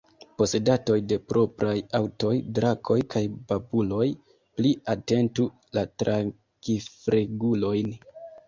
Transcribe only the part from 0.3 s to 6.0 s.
Posedantoj de propraj aŭtoj– Drakoj kaj Bubaloj– pli atentu la